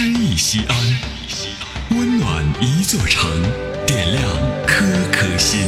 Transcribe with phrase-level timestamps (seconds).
[0.00, 0.76] 诗意西安，
[1.90, 3.28] 温暖一座城，
[3.84, 4.22] 点亮
[4.64, 5.58] 颗颗心。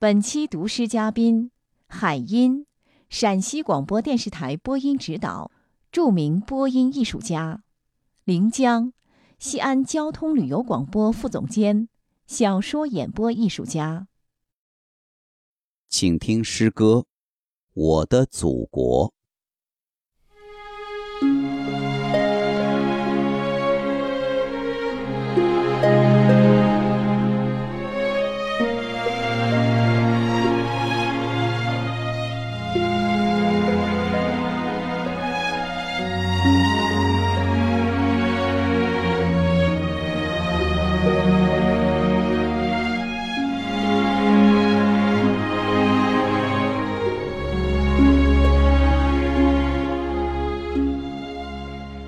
[0.00, 1.52] 本期读诗嘉宾：
[1.86, 2.66] 海音，
[3.08, 5.52] 陕西广播电视台播音指导，
[5.92, 7.60] 著名播音艺术家；
[8.24, 8.92] 临江，
[9.38, 11.88] 西安交通旅游广播副总监，
[12.26, 14.08] 小说演播艺术家。
[15.88, 16.94] 请听诗歌
[17.82, 19.08] 《我的祖国》。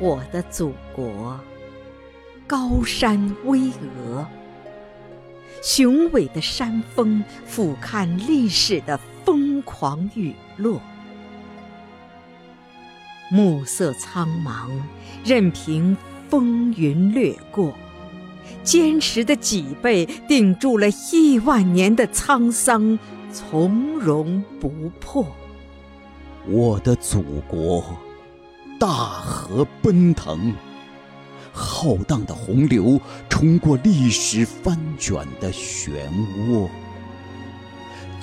[0.00, 1.38] 我的祖国，
[2.46, 4.24] 高山巍峨，
[5.62, 10.80] 雄伟的山峰俯瞰历史的疯狂陨落，
[13.30, 14.70] 暮色苍茫，
[15.22, 15.94] 任凭
[16.30, 17.74] 风云掠过，
[18.64, 22.98] 坚实的脊背顶住了亿万年的沧桑，
[23.30, 25.26] 从容不迫。
[26.48, 27.84] 我的祖国。
[28.80, 30.54] 大河奔腾，
[31.52, 35.90] 浩荡的洪流冲过历史翻卷的漩
[36.48, 36.66] 涡，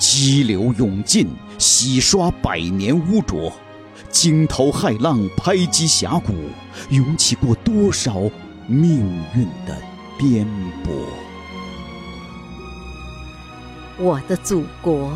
[0.00, 3.52] 激流勇进，洗刷百年污浊，
[4.10, 6.34] 惊涛骇浪拍击峡谷，
[6.90, 8.14] 涌起过多少
[8.66, 8.98] 命
[9.36, 9.80] 运的
[10.18, 10.44] 颠
[10.84, 10.90] 簸。
[13.96, 15.12] 我的祖国，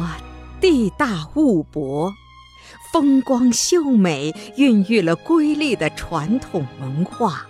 [0.60, 2.14] 地大物博。
[2.92, 7.46] 风光秀美，孕育了瑰丽的传统文化。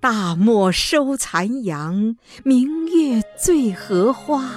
[0.00, 4.50] 大漠收残阳，明月醉荷花。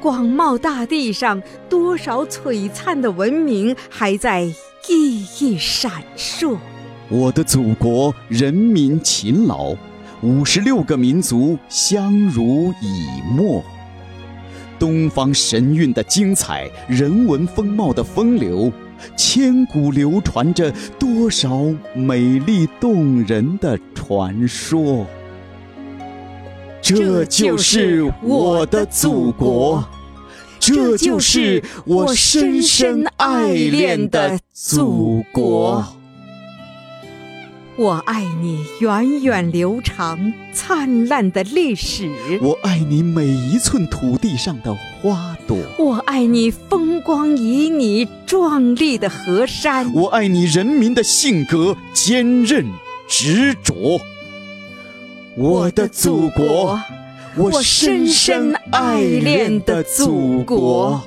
[0.00, 4.52] 广袤大地上，多少璀璨的文明还在
[4.82, 6.56] 熠熠闪烁。
[7.08, 9.74] 我的祖国，人民勤劳，
[10.22, 13.62] 五十六个民族相濡以沫。
[14.80, 18.72] 东方神韵的精彩，人文风貌的风流，
[19.16, 21.62] 千古流传着多少
[21.94, 25.06] 美丽动人的传说。
[26.80, 29.84] 这就是我的祖国，
[30.58, 35.84] 这就是我深深爱恋的祖国。
[37.76, 42.10] 我爱你源远流长、灿烂的历史。
[42.42, 45.56] 我爱你每一寸土地上的花朵。
[45.78, 49.90] 我爱你风光旖旎、壮丽的河山。
[49.94, 52.66] 我爱你人民的性格坚韧
[53.08, 54.00] 执着。
[55.36, 56.78] 我的祖国，
[57.36, 61.02] 我深深爱恋的祖国。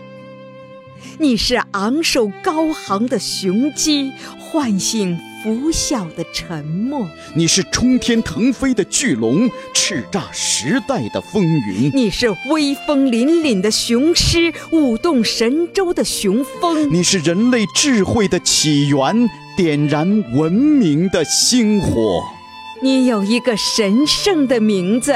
[1.20, 5.20] 你是昂首高航的雄鸡，唤醒。
[5.44, 7.06] 拂晓的沉默，
[7.36, 22.24] 你是冲天腾飞的巨龙，叱咤时代的风云；你是威风凛凛的雄狮，舞动神州的雄风；你是人类智慧的起源，点燃文明的星火。
[22.82, 25.14] 你有一个神圣的名字，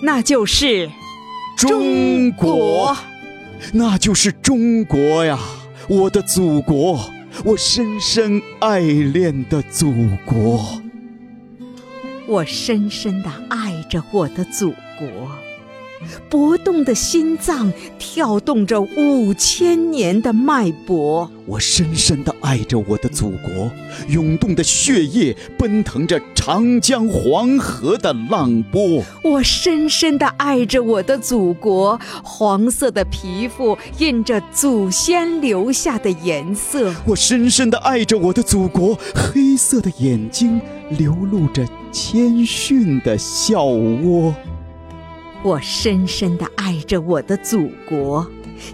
[0.00, 0.90] 那就是
[1.54, 2.96] 中国，
[3.74, 5.38] 那就是中国呀，
[5.86, 7.10] 我的祖国。
[7.44, 9.92] 我深深爱恋的祖
[10.24, 10.82] 国，
[12.26, 15.30] 我深深的爱着我的祖国。
[16.28, 23.70] 搏动的心脏跳动着五千年的脉搏，我深深地爱着我的祖国，
[24.08, 29.02] 涌动的血液奔腾着长江黄河的浪波。
[29.22, 36.94] 我深深地爱着我的祖国，黄色的皮肤印着祖先留下的颜色。
[37.06, 40.60] 我深深地爱着我的祖国，黑色的眼睛
[40.90, 44.34] 流露着谦逊的笑窝。
[45.42, 48.26] 我深深地爱着我的祖国，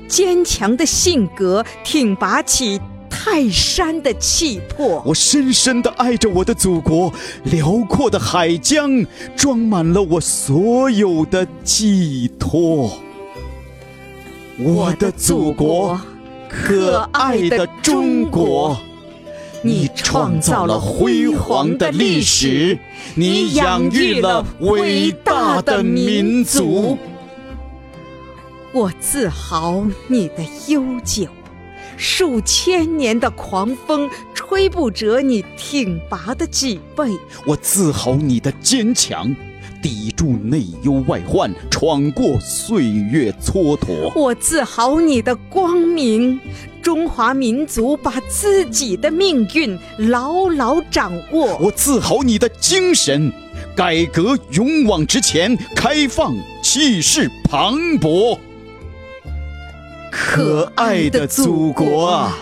[0.08, 2.80] 坚强的性格挺拔起
[3.10, 5.02] 泰山的气魄。
[5.04, 7.12] 我深深地爱着我的祖国，
[7.44, 9.04] 辽阔的海疆
[9.36, 12.90] 装满了我所有的寄托。
[14.58, 16.00] 我的祖国，
[16.48, 18.78] 可爱的中国。
[19.64, 22.76] 你创造了辉煌的历史，
[23.14, 26.98] 你养育了伟大的民族。
[28.72, 31.28] 我自豪你的悠久，
[31.96, 37.04] 数千年的狂风吹不折你挺拔的脊背。
[37.46, 39.32] 我自豪你的坚强，
[39.82, 44.12] 抵住内忧外患，闯过岁月蹉跎。
[44.14, 46.38] 我自豪你的光明，
[46.80, 51.58] 中华民族把自己的命运牢牢掌握。
[51.58, 53.32] 我自豪你的精神，
[53.74, 58.38] 改革勇往直前，开放气势磅礴。
[60.12, 62.38] 可爱的祖国啊！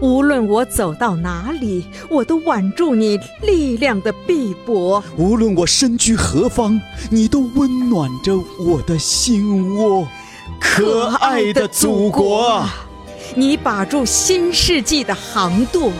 [0.00, 10.06] 无论我走到哪里，我都挽住你力量的臂膊；无论我身居何方，你都温暖着我的心窝。
[10.58, 12.86] 可爱的祖国啊！
[13.34, 15.90] 你把住新世纪的航舵，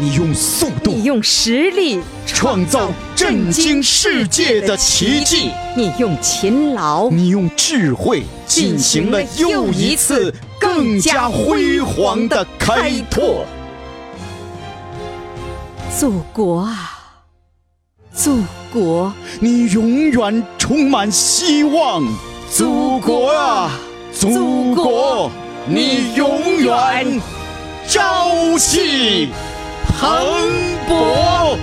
[0.00, 10.34] 你用速度，你用实力创造震惊世界的奇迹；你用勤劳，你用智慧进行了又一次。
[10.60, 13.44] 更加辉煌的开拓，
[15.96, 16.98] 祖国啊，
[18.12, 18.42] 祖
[18.72, 22.04] 国，你永远充满希望。
[22.50, 23.70] 祖国啊，
[24.12, 25.30] 祖国，
[25.68, 27.20] 你永远
[27.86, 29.28] 朝气
[30.00, 30.08] 蓬
[30.86, 31.58] 勃。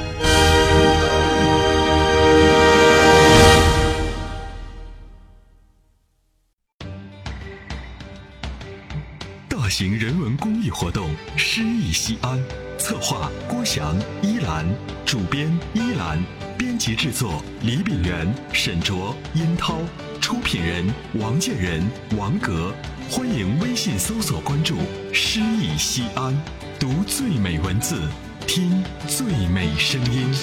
[9.48, 12.38] 大型人文公益活动《诗意西安》，
[12.78, 14.66] 策划郭翔、依兰，
[15.06, 16.22] 主编依兰，
[16.58, 19.78] 编辑制作李炳元、沈卓、殷涛，
[20.26, 20.84] 出品人
[21.20, 21.88] 王建仁、
[22.18, 22.74] 王格。
[23.12, 24.76] 欢迎微信搜索关注
[25.14, 26.36] “诗意西安”，
[26.80, 28.02] 读最美文字，
[28.48, 30.34] 听最美声音。